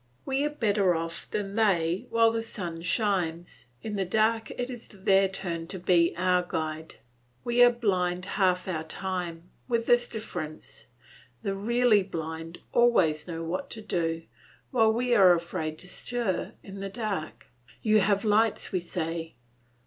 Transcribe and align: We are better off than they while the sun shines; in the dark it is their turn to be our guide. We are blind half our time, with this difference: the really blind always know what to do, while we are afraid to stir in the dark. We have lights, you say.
We 0.25 0.43
are 0.43 0.49
better 0.49 0.95
off 0.95 1.29
than 1.29 1.53
they 1.53 2.07
while 2.09 2.31
the 2.31 2.41
sun 2.41 2.81
shines; 2.81 3.67
in 3.83 3.97
the 3.97 4.03
dark 4.03 4.49
it 4.49 4.71
is 4.71 4.87
their 4.87 5.27
turn 5.27 5.67
to 5.67 5.77
be 5.77 6.15
our 6.17 6.41
guide. 6.41 6.95
We 7.43 7.61
are 7.61 7.69
blind 7.69 8.25
half 8.25 8.67
our 8.67 8.83
time, 8.83 9.51
with 9.67 9.85
this 9.85 10.07
difference: 10.07 10.87
the 11.43 11.53
really 11.53 12.01
blind 12.01 12.61
always 12.71 13.27
know 13.27 13.43
what 13.43 13.69
to 13.69 13.81
do, 13.83 14.23
while 14.71 14.91
we 14.91 15.13
are 15.13 15.33
afraid 15.33 15.77
to 15.77 15.87
stir 15.87 16.55
in 16.63 16.79
the 16.79 16.89
dark. 16.89 17.45
We 17.85 17.99
have 17.99 18.25
lights, 18.25 18.73
you 18.73 18.79
say. 18.79 19.35